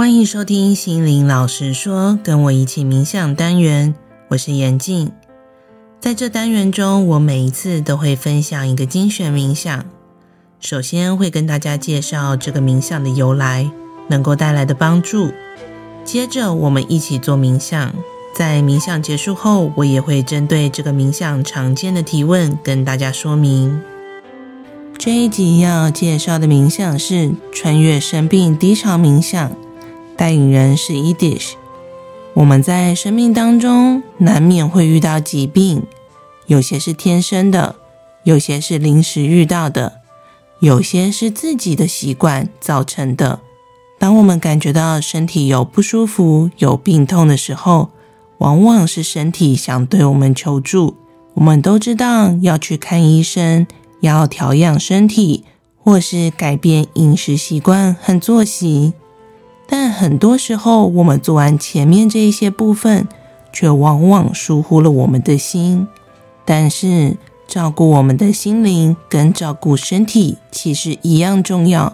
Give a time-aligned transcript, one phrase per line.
[0.00, 3.94] 欢迎收听心灵老师说，跟我一起冥想单元，
[4.28, 5.12] 我是妍静。
[6.00, 9.84] 在这单元中，我每一次都会分享一个精选冥想。
[10.58, 13.70] 首先会跟大家介绍这个冥想的由来，
[14.08, 15.32] 能够带来的帮助。
[16.02, 17.92] 接着我们一起做冥想。
[18.34, 23.78] 在冥想结束后，我也会针对这个冥想常见的提问跟大家说明。
[24.96, 29.52] 这一集要介绍的冥想是穿越生病低潮冥想。
[30.20, 31.52] 带领人是 Edish。
[32.34, 35.84] 我们在生命当中难免会遇到疾病，
[36.46, 37.76] 有些是天生的，
[38.24, 40.02] 有些是临时遇到的，
[40.58, 43.40] 有些是自己的习惯造成的。
[43.98, 47.88] 当我们感觉到身体有不舒服、有病痛的时候，
[48.40, 50.98] 往往是身体想对我们求助。
[51.32, 53.66] 我们都知道要去看医生，
[54.00, 55.44] 要调养身体，
[55.82, 58.92] 或是改变饮食习惯和作息。
[59.72, 63.06] 但很多时候，我们做完前面这一些部分，
[63.52, 65.86] 却往往疏忽了我们的心。
[66.44, 71.92] 但是，照顾我们的心灵跟照顾身体其实一样重要。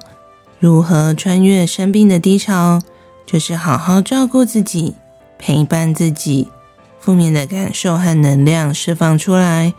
[0.59, 2.81] 如何穿越生病的低潮？
[3.27, 4.95] 就是好好照顾自己，
[5.39, 6.49] 陪伴自己。
[6.99, 9.75] 负面的感受和能量释放出来，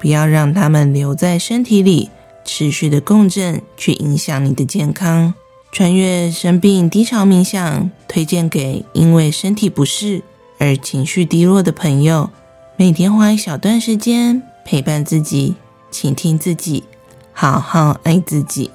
[0.00, 2.08] 不要让它们留在身体里，
[2.46, 5.34] 持续的共振，去影响你的健康。
[5.72, 10.22] 穿越生病低潮冥想，推荐给因为身体不适
[10.58, 12.28] 而情绪低落的朋友。
[12.76, 15.54] 每天花一小段时间陪伴自己，
[15.90, 16.84] 倾听自己，
[17.32, 18.70] 好好爱自己。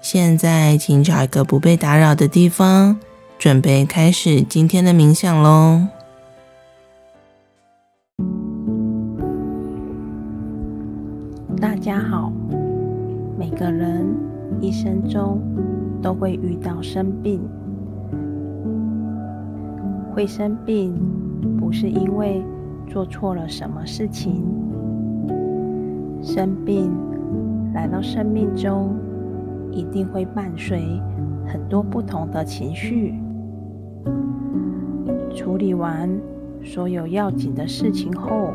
[0.00, 2.98] 现在，请找一个不被打扰的地方，
[3.38, 5.86] 准备开始今天的冥想喽。
[11.60, 12.32] 大家好，
[13.38, 14.12] 每个人
[14.60, 15.40] 一生中。
[16.02, 17.40] 都会遇到生病，
[20.12, 20.92] 会生病
[21.58, 22.44] 不是因为
[22.88, 24.44] 做错了什么事情，
[26.20, 26.90] 生病
[27.72, 28.96] 来到生命中，
[29.70, 31.00] 一定会伴随
[31.46, 33.14] 很多不同的情绪。
[35.32, 36.10] 处理完
[36.62, 38.50] 所有要紧的事情后，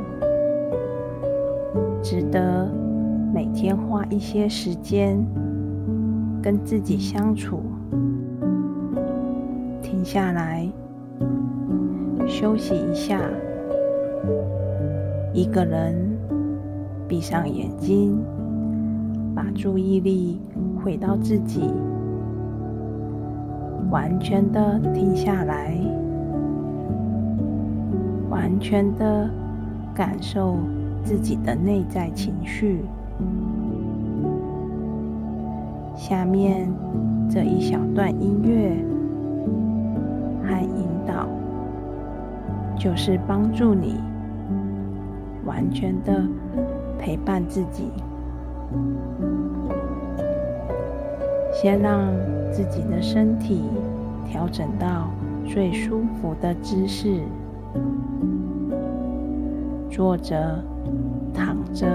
[2.04, 2.70] 值得
[3.34, 5.26] 每天花一些时间。
[6.42, 7.62] 跟自己相处，
[9.82, 10.68] 停下来
[12.28, 13.20] 休息一下，
[15.34, 15.96] 一个人
[17.08, 18.18] 闭上眼睛，
[19.36, 20.40] 把注意力
[20.84, 21.70] 回到自己，
[23.90, 25.78] 完全的停下来，
[28.30, 29.30] 完全的
[29.94, 30.58] 感受
[31.04, 32.86] 自己的内在情绪。
[35.98, 36.72] 下面
[37.28, 38.70] 这一小段音乐
[40.44, 41.28] 和引导，
[42.78, 43.96] 就是帮助你
[45.44, 46.24] 完全的
[47.00, 47.92] 陪伴自己。
[51.52, 52.14] 先让
[52.52, 53.64] 自己的身体
[54.24, 55.10] 调整到
[55.46, 57.22] 最舒服的姿势，
[59.90, 60.64] 坐着、
[61.34, 61.88] 躺着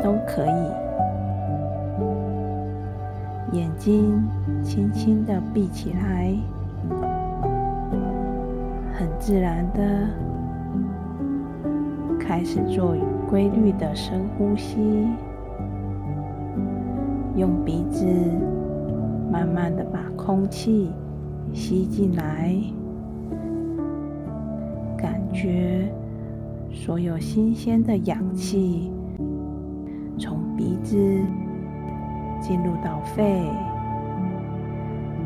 [0.00, 0.87] 都可以。
[3.52, 4.22] 眼睛
[4.62, 6.34] 轻轻的闭起来，
[8.92, 10.06] 很自然的
[12.20, 12.94] 开始做
[13.26, 15.08] 规律的深呼吸，
[17.36, 18.04] 用鼻子
[19.32, 20.90] 慢慢的把空气
[21.54, 22.54] 吸进来，
[24.94, 25.90] 感觉
[26.70, 28.92] 所有新鲜的氧气
[30.18, 30.98] 从鼻子。
[32.48, 33.44] 进入到肺，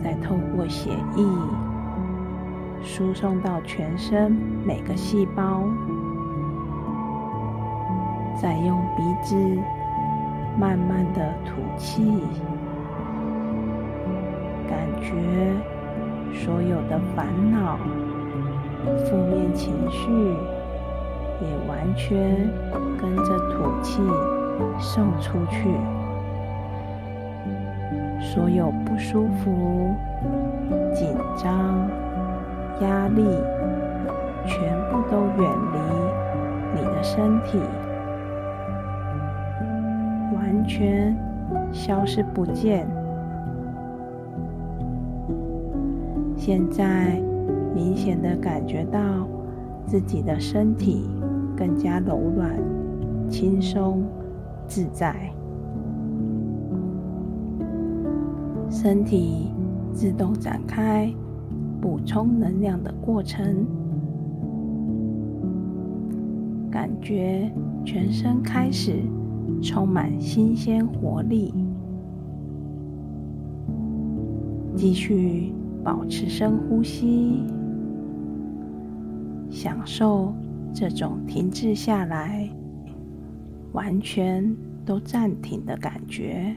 [0.02, 1.24] 再透过血液
[2.82, 5.62] 输送到全身每个细胞，
[8.40, 9.36] 再用鼻子
[10.58, 12.02] 慢慢的吐气，
[14.68, 15.14] 感觉
[16.34, 17.78] 所有的烦恼、
[19.06, 20.10] 负面情绪
[21.40, 22.18] 也完全
[23.00, 24.02] 跟着吐气
[24.80, 25.68] 送出去。
[28.32, 29.94] 所有不舒服、
[30.94, 31.86] 紧张、
[32.80, 33.22] 压力，
[34.46, 35.78] 全部都远离
[36.74, 37.58] 你的身体，
[40.34, 41.14] 完全
[41.72, 42.88] 消失不见。
[46.34, 47.20] 现在
[47.74, 48.98] 明显的感觉到
[49.84, 51.06] 自己的身体
[51.54, 52.50] 更加柔软、
[53.28, 54.02] 轻松、
[54.66, 55.14] 自在。
[58.72, 59.52] 身体
[59.92, 61.12] 自动展开，
[61.78, 63.66] 补充能量的过程，
[66.70, 67.52] 感觉
[67.84, 68.94] 全身开始
[69.60, 71.52] 充满新鲜活力。
[74.74, 75.52] 继续
[75.84, 77.42] 保持深呼吸，
[79.50, 80.32] 享受
[80.72, 82.48] 这种停滞下来、
[83.72, 86.56] 完全都暂停的感觉。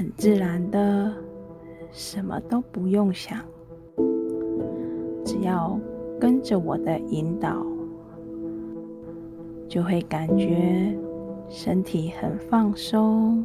[0.00, 1.12] 很自然的，
[1.92, 3.38] 什么都不用想，
[5.26, 5.78] 只要
[6.18, 7.62] 跟着我的引导，
[9.68, 10.96] 就会感觉
[11.50, 13.44] 身体很放松、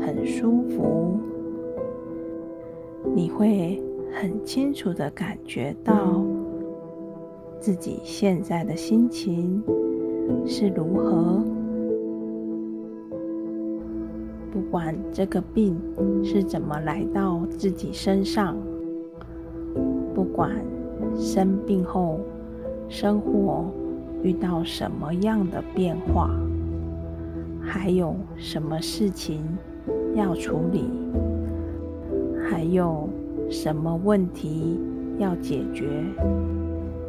[0.00, 1.18] 很舒服。
[3.14, 3.78] 你会
[4.14, 6.24] 很清楚的感觉到
[7.60, 9.62] 自己现在的心情
[10.46, 11.44] 是如何。
[14.74, 15.80] 管这个病
[16.24, 18.56] 是怎么来到自己身上，
[20.12, 20.50] 不管
[21.16, 22.18] 生病后
[22.88, 23.72] 生活
[24.24, 26.28] 遇到什么样的变化，
[27.62, 29.44] 还有什么事情
[30.16, 30.90] 要处理，
[32.42, 33.08] 还有
[33.48, 34.80] 什么问题
[35.18, 35.86] 要解决，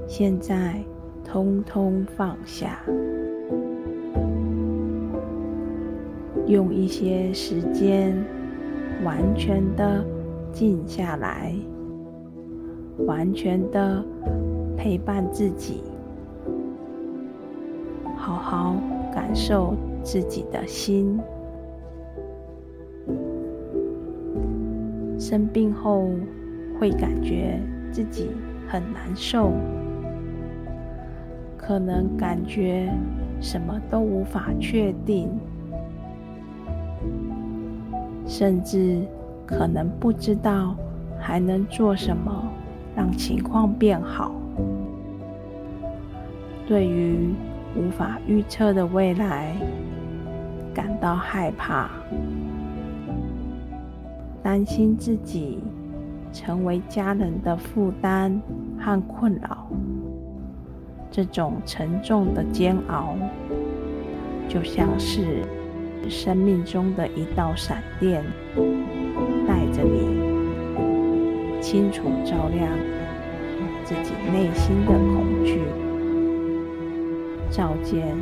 [0.06, 0.80] 现在
[1.24, 2.86] 通通放下。
[6.48, 8.16] 用一些时间，
[9.04, 10.06] 完全的
[10.52, 11.54] 静下来，
[13.08, 14.04] 完全的
[14.78, 15.82] 陪伴自己，
[18.16, 18.76] 好好
[19.12, 21.20] 感受自己的心。
[25.18, 26.08] 生病后
[26.80, 27.60] 会感觉
[27.92, 28.30] 自己
[28.68, 29.52] 很难受，
[31.58, 32.88] 可能感觉
[33.42, 35.32] 什么都无法确定。
[38.28, 39.02] 甚至
[39.46, 40.76] 可能不知道
[41.20, 42.44] 还能做什么
[42.96, 44.32] 让情况变好。
[46.68, 47.34] 对于
[47.76, 49.56] 无法预测的未来
[50.74, 51.90] 感到害怕，
[54.42, 55.60] 担心自己
[56.34, 58.42] 成为家人的负担
[58.80, 59.68] 和困扰，
[61.12, 63.16] 这种沉重的煎熬，
[64.48, 65.44] 就像是。
[66.10, 68.24] 生命中的一道闪电，
[69.48, 72.70] 带着你清楚照亮
[73.84, 75.60] 自己内心的恐惧，
[77.50, 78.16] 照见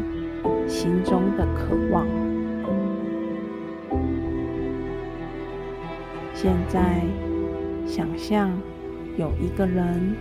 [0.68, 2.06] 心中的渴望。
[6.34, 7.02] 现在，
[7.86, 8.52] 想象
[9.18, 10.16] 有一个人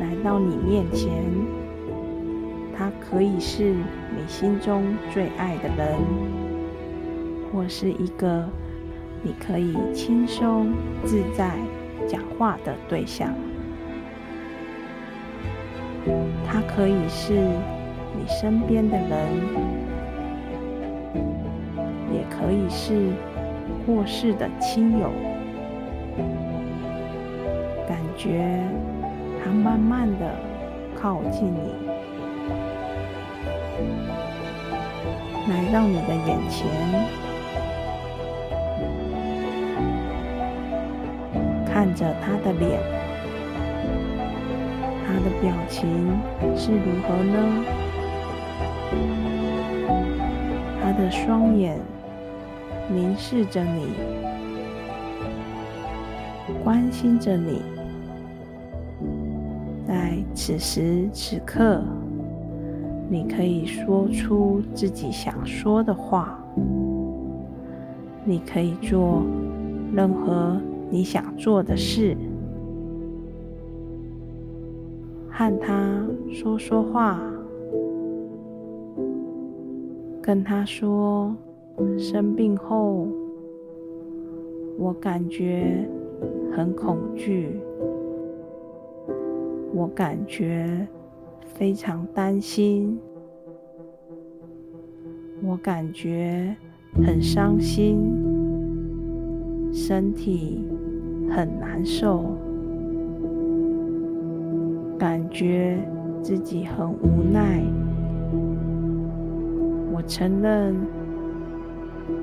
[0.00, 1.12] 来到你面前，
[2.76, 6.43] 他可以是你心中最爱的人。
[7.68, 8.44] 是一个
[9.22, 10.72] 你可以轻松
[11.04, 11.56] 自在
[12.06, 13.34] 讲话的对象，
[16.46, 19.10] 他可以是你身边的人，
[22.12, 23.12] 也可以是
[23.86, 25.10] 过世的亲友。
[27.88, 28.60] 感觉
[29.42, 30.34] 他慢慢的
[30.94, 31.72] 靠近你，
[35.48, 37.23] 来到你的眼前。
[41.74, 42.80] 看着他的脸，
[45.04, 45.88] 他的表情
[46.56, 47.64] 是如何呢？
[50.80, 51.76] 他的双眼
[52.88, 53.88] 凝视着你，
[56.62, 57.60] 关心着你。
[59.84, 61.82] 在此时此刻，
[63.10, 66.38] 你可以说出自己想说的话，
[68.22, 69.24] 你可以做
[69.92, 70.56] 任何。
[70.94, 72.16] 你想做的事，
[75.28, 77.20] 和他说说话，
[80.22, 81.34] 跟他说，
[81.98, 83.08] 生病后，
[84.78, 85.84] 我感觉
[86.52, 87.60] 很恐惧，
[89.74, 90.86] 我感觉
[91.44, 92.96] 非常担心，
[95.42, 96.54] 我感觉
[97.04, 97.98] 很伤心，
[99.72, 100.60] 身体。
[101.30, 102.36] 很难受，
[104.98, 105.78] 感觉
[106.22, 107.62] 自己很无奈。
[109.92, 110.74] 我承认，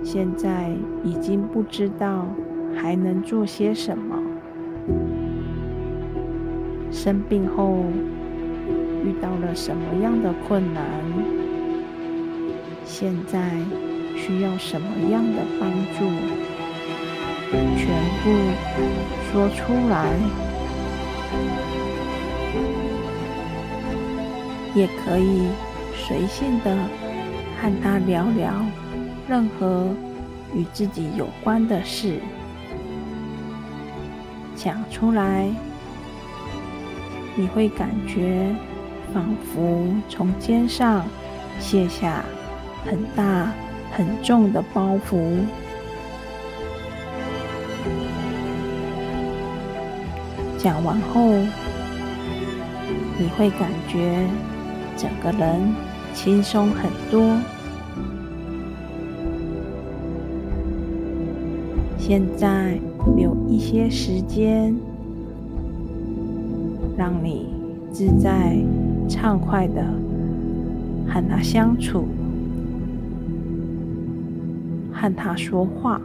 [0.03, 0.69] 现在
[1.03, 2.25] 已经不知道
[2.75, 4.17] 还能做些什么。
[6.91, 7.85] 生病后
[9.03, 10.83] 遇到了什么样的困难？
[12.83, 13.51] 现在
[14.15, 16.05] 需要什么样的帮助？
[17.51, 17.87] 全
[18.23, 18.31] 部
[19.31, 20.07] 说出来，
[24.73, 25.47] 也可以
[25.93, 26.75] 随性的
[27.61, 28.53] 和他聊聊
[29.27, 29.93] 任何
[30.55, 32.19] 与自己有关的事，
[34.55, 35.49] 讲出来，
[37.35, 38.47] 你会感觉
[39.13, 41.05] 仿佛从肩上
[41.59, 42.23] 卸下
[42.85, 43.51] 很大
[43.91, 45.43] 很重的包袱。
[50.63, 51.31] 讲完后，
[53.17, 54.27] 你会感觉
[54.95, 55.59] 整个人
[56.13, 57.35] 轻松很多。
[61.97, 62.77] 现在
[63.17, 64.75] 留一些时间，
[66.95, 67.47] 让你
[67.91, 68.55] 自在
[69.09, 69.83] 畅快的
[71.07, 72.05] 和他相处，
[74.93, 75.99] 和他说话。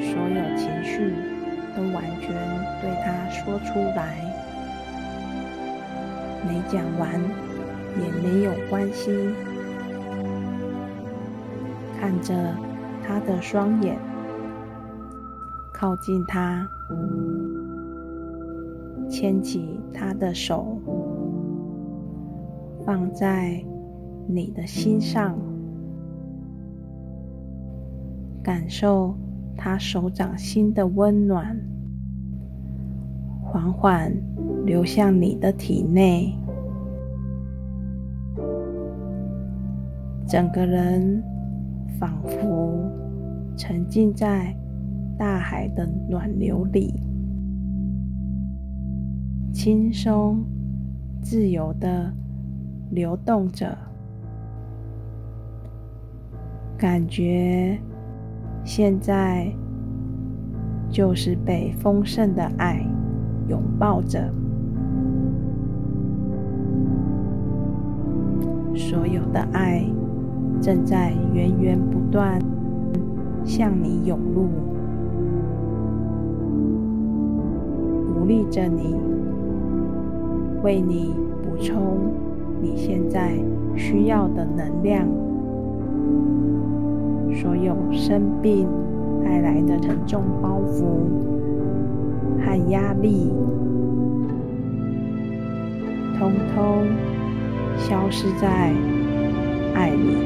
[0.00, 1.12] 所有情绪
[1.76, 2.32] 都完全
[2.80, 4.24] 对他说出来，
[6.46, 7.20] 没讲完
[8.00, 9.10] 也没有关系。
[12.00, 12.32] 看着
[13.06, 13.98] 他的双眼，
[15.72, 16.66] 靠近他，
[19.10, 20.78] 牵起他的手，
[22.86, 23.60] 放在
[24.28, 25.36] 你的心上，
[28.48, 29.14] 感受。
[29.54, 31.54] 他手掌心的温暖，
[33.42, 34.10] 缓缓
[34.64, 36.32] 流向你的体内，
[40.26, 41.22] 整个人
[41.98, 42.88] 仿佛
[43.54, 44.56] 沉浸在
[45.18, 47.02] 大海的暖流里，
[49.52, 50.42] 轻松
[51.20, 52.10] 自由地
[52.92, 53.76] 流动着，
[56.78, 57.76] 感觉。
[58.70, 59.50] 现在
[60.90, 62.86] 就是被丰盛的爱
[63.48, 64.30] 拥抱着，
[68.74, 69.82] 所有的爱
[70.60, 72.38] 正在源源不断
[73.42, 74.50] 向你涌入，
[78.12, 78.94] 鼓励着你，
[80.62, 82.12] 为你补充
[82.60, 83.32] 你现在
[83.74, 85.08] 需要的能量。
[87.40, 88.68] 所有生病
[89.24, 90.82] 带来的沉重包袱
[92.44, 93.30] 和压力，
[96.18, 96.84] 通通
[97.76, 98.72] 消失在
[99.72, 100.16] 爱里。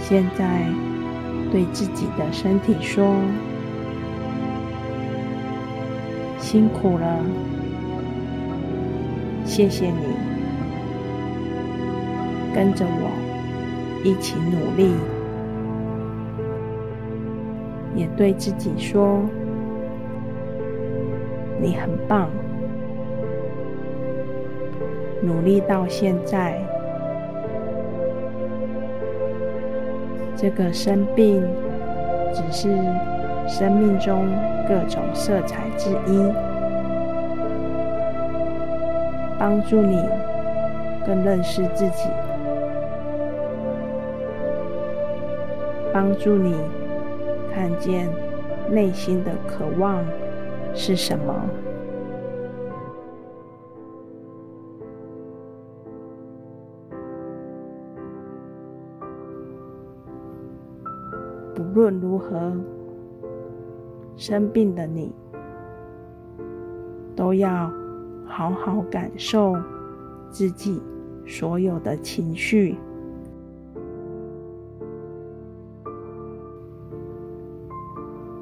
[0.00, 0.66] 现在
[1.50, 3.14] 对自己的身体说。
[6.50, 7.06] 辛苦了，
[9.44, 10.16] 谢谢你，
[12.54, 13.10] 跟着我
[14.02, 14.94] 一起努力，
[17.94, 19.20] 也对自己说，
[21.60, 22.30] 你很棒，
[25.20, 26.58] 努力到现在，
[30.34, 31.42] 这个生病
[32.32, 32.70] 只是
[33.46, 34.26] 生命中。
[34.68, 36.30] 各种色彩之一，
[39.38, 40.04] 帮助你
[41.06, 42.10] 更认识自己，
[45.90, 46.54] 帮助你
[47.50, 48.10] 看见
[48.70, 50.04] 内心的渴望
[50.74, 51.34] 是什么。
[61.54, 62.52] 不论如何，
[64.18, 65.12] 生病的你
[67.14, 67.72] 都要
[68.26, 69.56] 好好感受
[70.28, 70.82] 自己
[71.24, 72.76] 所有的情绪，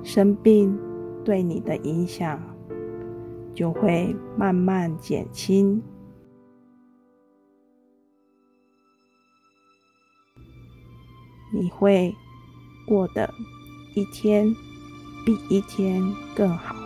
[0.02, 0.76] 生病
[1.22, 2.40] 对你的影响
[3.54, 5.82] 就会慢慢减轻，
[11.52, 12.14] 你会。
[12.88, 13.28] 过的
[13.96, 14.54] 一天
[15.26, 16.00] 比一天
[16.36, 16.85] 更好。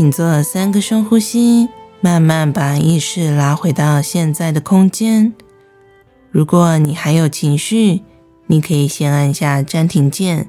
[0.00, 1.68] 请做三个深呼吸，
[2.00, 5.34] 慢慢把意识拉回到现在的空间。
[6.30, 8.00] 如果你还有情绪，
[8.46, 10.48] 你可以先按下暂停键，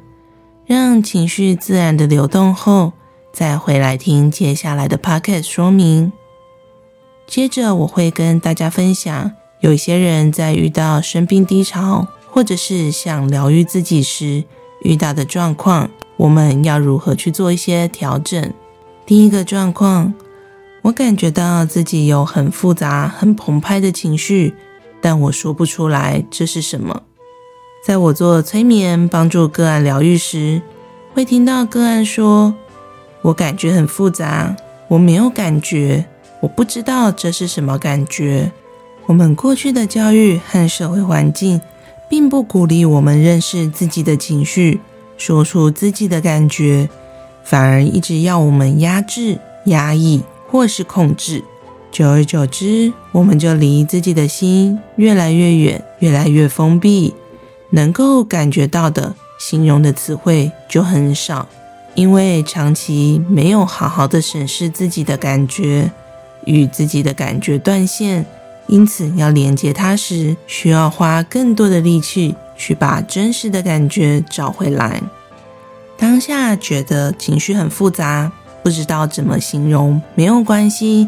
[0.65, 2.93] 让情绪自然的流动后，
[3.33, 6.13] 再回来听接下来的 podcast 说明。
[7.27, 14.45] 接着我会跟大家分享，有一些人在遇到生病低潮，或者是想疗愈自己时
[14.83, 18.53] 遇到的状况，我们要如何去做一些调整。
[19.11, 20.13] 第一个状况，
[20.83, 24.53] 我感觉到自己有很复杂、很澎湃的情绪，
[25.01, 27.03] 但我说不出来这是什么。
[27.85, 30.61] 在我做催眠帮助个案疗愈时，
[31.13, 32.55] 会听到个案说
[33.21, 34.55] ：“我感觉很复杂，
[34.87, 36.05] 我没有感觉，
[36.39, 38.49] 我不知道这是什么感觉。”
[39.07, 41.59] 我们过去的教育和社会环境，
[42.09, 44.79] 并不鼓励我们认识自己的情绪，
[45.17, 46.89] 说出自己的感觉。
[47.43, 51.43] 反而一直要我们压制、压抑或是控制，
[51.91, 57.13] 久而久之，我们就离自己的心越来越远，越来越封闭，
[57.71, 61.47] 能够感觉到的形容的词汇就很少。
[61.93, 65.91] 因为长期没有好好的审视自己的感觉，
[66.45, 68.25] 与自己的感觉断线，
[68.67, 75.01] 因此要连接它时，需要花更多的力气去把真实的感觉找回来。
[76.01, 78.31] 当下觉得情绪很复杂，
[78.63, 81.07] 不知道怎么形容，没有关系，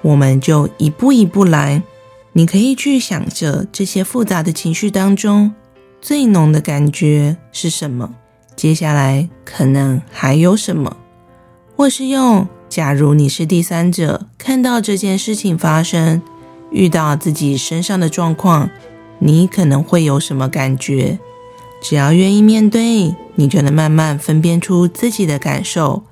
[0.00, 1.82] 我们就一步一步来。
[2.32, 5.52] 你可以去想着这些复杂的情绪当中，
[6.00, 8.14] 最浓的感觉是什么？
[8.56, 10.96] 接下来可能还有什么？
[11.76, 16.22] 或是用假如你是第三者，看到这件事情发生，
[16.70, 18.70] 遇到自己身上的状况，
[19.18, 21.18] 你可能会有什么感觉？
[21.84, 26.02] 只要愿意面对，你就能慢慢分辨出自己的感受，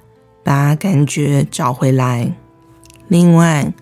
[0.45, 2.31] 把感觉找回来。
[3.09, 3.73] 另外，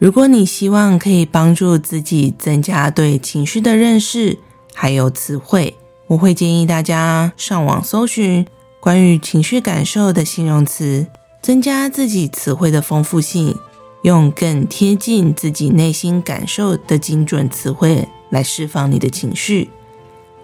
[0.00, 4.36] 如果你希望可以帮助自己增加对情绪的认识，
[4.74, 5.76] 还有词汇，
[6.08, 8.44] 我会建议大家上网搜寻
[8.80, 11.06] 关于情绪感受的形容词，
[11.40, 13.56] 增加自己词汇的丰富性，
[14.02, 19.70] 用更贴近自己内心感受的精准词汇来释放你的情绪。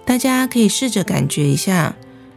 [0.05, 1.95] 大家可以试着感觉一下，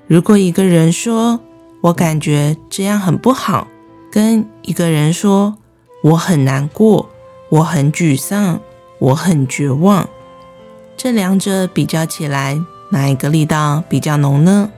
[0.07, 1.39] 如果一个人说
[1.81, 3.67] “我感觉这样很不好”，
[4.11, 5.57] 跟一个人说
[6.03, 7.09] “我很难过，
[7.49, 8.59] 我很沮丧，
[8.99, 10.07] 我很绝望”，
[10.95, 14.69] 这两者比较起来，哪一个力道比较浓呢？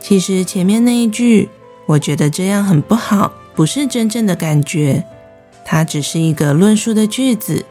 [0.00, 1.48] 其实前面那一句
[1.86, 5.04] “我觉得这样很不好”，不是真正的感觉，
[5.64, 7.64] 它只是一个论述的句子。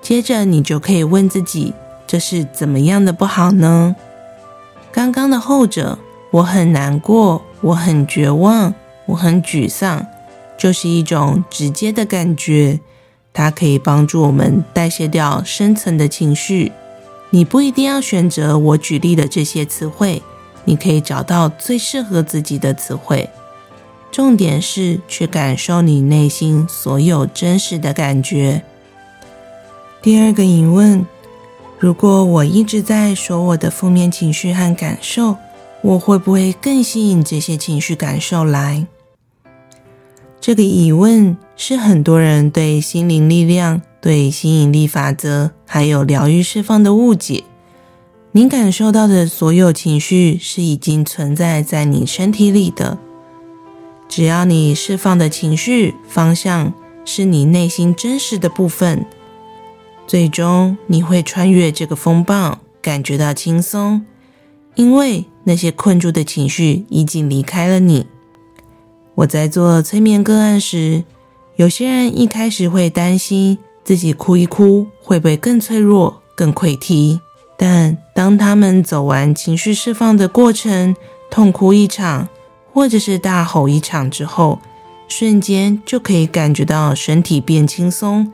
[0.00, 1.74] 接着你就可以问自己。
[2.06, 3.96] 这是怎么样的不好呢？
[4.92, 5.98] 刚刚的后者，
[6.30, 8.74] 我很难过，我很绝望，
[9.06, 10.06] 我很沮丧，
[10.56, 12.80] 就是一种直接的感觉，
[13.32, 16.72] 它可以帮助我们代谢掉深层的情绪。
[17.30, 20.22] 你不一定要选择我举例的这些词汇，
[20.64, 23.28] 你可以找到最适合自己的词汇。
[24.12, 28.62] 重点是去感受你内心所有真实的感觉。
[30.00, 31.04] 第二个疑问：
[31.78, 35.36] 如果我一直在说我的负面情绪和感受，
[35.82, 38.86] 我会不会更吸引这些情绪感受来？
[40.40, 47.44] 这个疑问是很多人对心灵力量、对吸引力法则还有疗愈释放的误解。
[48.32, 52.98] 你感受到的所有情绪是已经存在在你身体里的。
[54.08, 56.72] 只要你释放的情绪方向
[57.04, 59.04] 是你内心真实的部分，
[60.06, 64.04] 最终你会穿越这个风暴，感觉到轻松，
[64.74, 68.06] 因为那些困住的情绪已经离开了你。
[69.16, 71.04] 我在做催眠个案时，
[71.56, 77.20] 有些人一开始会担心自己哭一哭会不会更脆弱、更溃堤，
[77.56, 80.94] 但当他们走完情绪释放的过程，
[81.30, 82.28] 痛哭一场。
[82.72, 84.58] 或者是大吼一场之后，
[85.08, 88.30] 瞬间就可以感觉到身体变轻松，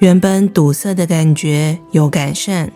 [0.00, 2.72] 原本堵塞的感觉有改善。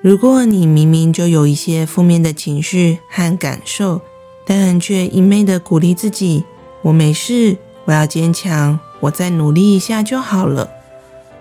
[0.00, 4.00] 如果你明明就有一些负面的情绪和感受，
[4.46, 6.44] 但却一昧的鼓励自己
[6.82, 10.70] ：“我没事，我要坚强，我再努力一下就好了。”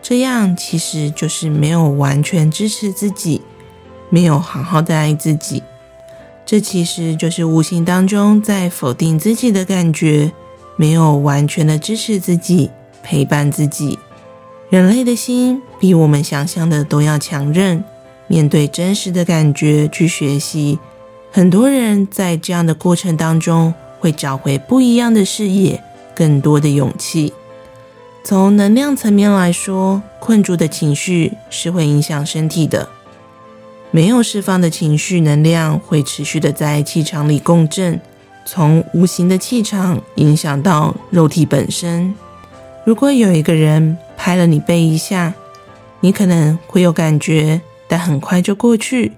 [0.02, 3.44] 这样其实就是没有完全支持自己，
[4.10, 5.62] 没有好好的爱自己。
[6.48, 10.32] 这其实就是无形当中在否定自己的感觉，
[10.76, 12.72] 没有完全的支持自己，
[13.04, 14.00] 陪伴自己。
[14.70, 17.82] 人类的心比我们想象的都要强韧，
[18.28, 20.78] 面对真实的感觉去学习。
[21.32, 25.82] 很多人在这样的过程当中会找回不一样的视野，
[26.14, 27.32] 更多的勇气。
[28.26, 32.90] 从能量层面来说，困住的情绪是会影响身体的。
[33.90, 37.98] 没有释放的情绪能量会持续的在气场里共振，
[38.46, 42.14] 从无形的气场影响到肉体本身。
[42.84, 45.34] 如果有一个人拍了你背一下，
[46.02, 49.14] 你可能会有感觉，但很快就过去。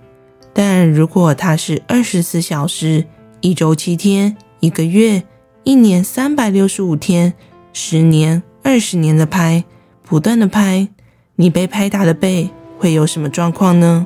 [0.53, 3.05] 但如果它是二十四小时、
[3.41, 5.23] 一周七天、一个月、
[5.63, 7.33] 一年三百六十五天、
[7.71, 9.63] 十年、二十年的拍，
[10.03, 10.89] 不断的拍，
[11.37, 14.05] 你被拍打的背会有什么状况呢？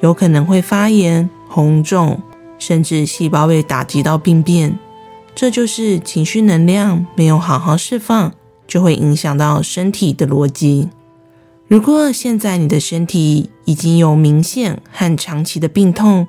[0.00, 2.22] 有可能会发炎、红肿，
[2.58, 4.78] 甚至细胞被打击到病变。
[5.34, 8.32] 这就是情绪能量没有好好释放，
[8.70, 10.88] 就会影响到身体的逻辑。
[11.66, 16.28] 如果现在你的身体已经有明显和长期的病痛，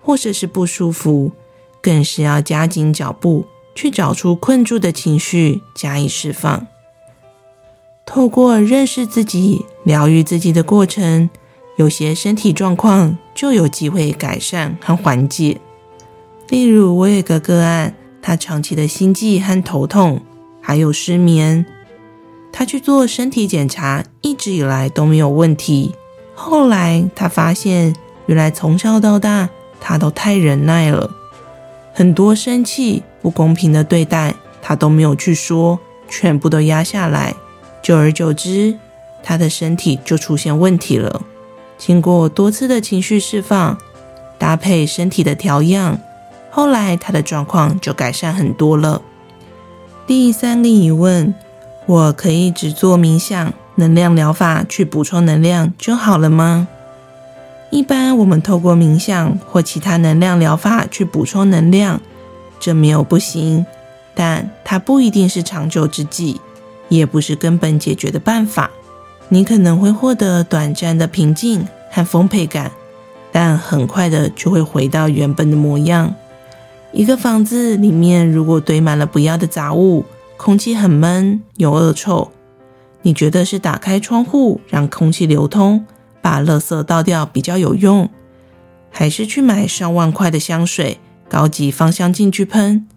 [0.00, 1.30] 或者是不舒服，
[1.82, 6.66] 更是要加紧脚步去找出困住的情绪，加以释放。
[8.06, 11.28] 透过认识自己、疗愈自己的过程。
[11.76, 15.58] 有些身体状况就有机会改善和缓解。
[16.50, 20.20] 例如，我有个个案，他长期的心悸和头痛，
[20.60, 21.64] 还有失眠。
[22.52, 25.94] 他去做身体检查，一直以来都没有问题。
[26.34, 29.48] 后来他发现，原来从小到大
[29.80, 31.10] 他都太忍耐了，
[31.94, 37.34] 很多生气、不公平的对待，他都没有去说，全部都压下来。
[37.82, 38.76] 久而久之，
[39.22, 41.22] 他的身体就出现问题了。
[41.78, 43.76] 经过多次的情绪释放，
[44.38, 45.98] 搭配身体的调养，
[46.50, 49.02] 后来他的状况就改善很多了。
[50.06, 51.34] 第三个疑问：
[51.86, 56.68] 我可以只做冥想、能量疗法去补充能量就好了吗？
[57.70, 62.00] 一般我们透过冥想或其他能量疗法去补充能量，
[62.60, 63.64] 这没有不行，
[64.14, 66.40] 但它不一定是长久之计，
[66.88, 68.70] 也不是根本解决的办法。
[69.28, 72.70] 你可能会获得短暂的平静和丰沛感，
[73.32, 76.14] 但很快的就会回到原本的模样。
[76.92, 80.04] 一个房子里面如果堆满了不要的杂物，
[80.44, 82.32] 空气很闷，有恶臭，
[83.02, 85.84] 你觉得是打开窗户让空气流通，
[86.20, 88.10] 把垃圾倒掉比较有用，
[88.90, 92.88] 还是去买上万块的香水、高级芳香剂去喷？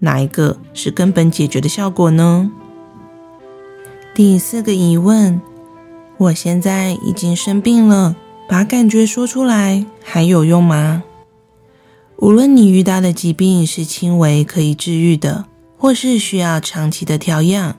[0.00, 2.50] 哪一个是根本解决的效果呢？
[4.14, 5.40] 第四个疑问。
[6.18, 8.14] 我现在已经生病了，
[8.46, 11.02] 把感觉说出来还有用吗？
[12.18, 15.46] 无论你遇到的疾病是轻微可以治愈的，
[15.80, 17.74] 或是需要长期的调养，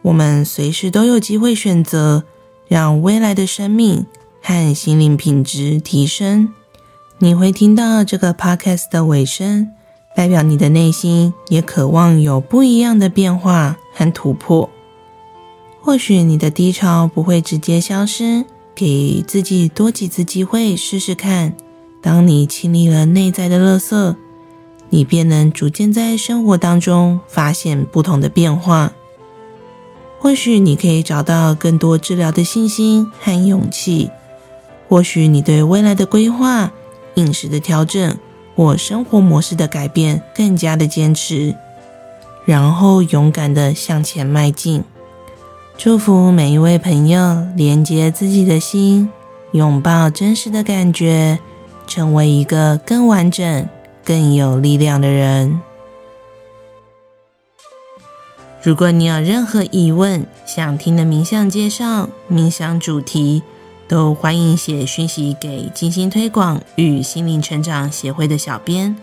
[0.00, 2.24] 我们随时都有机会选择
[2.66, 4.06] 让未来的生命
[4.40, 6.48] 和心灵品质提升。
[7.18, 9.70] 你会听到这个 podcast 的尾声，
[10.16, 14.70] 代表你的内心也渴望有不一样的变化和突破。
[15.82, 21.54] 或许你的低潮不会直接消失，给自己多几次机会试试看。
[22.00, 24.16] 当你清理了内在的垃圾，
[24.96, 28.94] 你便能逐渐在生活当中发现不同的变化。
[30.18, 34.10] 或许你可以找到更多治疗的信心和勇气。
[34.88, 36.72] 或许你对未来的规划、
[37.16, 38.16] 饮食的调整
[38.54, 41.54] 或生活模式的改变更加的坚持，
[42.46, 44.82] 然后勇敢的向前迈进。
[45.76, 49.10] 祝福每一位朋友连接自己的心，
[49.52, 51.38] 拥抱真实的感觉，
[51.86, 53.68] 成为一个更完整、
[54.06, 55.60] 更有力量的人。
[58.62, 63.42] 如果你有任何疑问，想听的冥想介绍、冥想主题，
[63.88, 68.96] 都欢迎写讯息给静心推广与心灵成长协会的小编，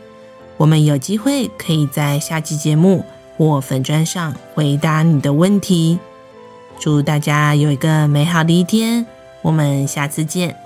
[0.56, 3.04] 我们有机会可以在下期节目
[3.38, 6.00] 或粉砖上回答你的问题。
[6.80, 9.06] 祝大家有一个美好的一天，
[9.42, 10.63] 我们下次见。